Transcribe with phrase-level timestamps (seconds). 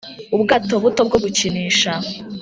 [0.35, 1.91] ubwato buto bwo gukinisha,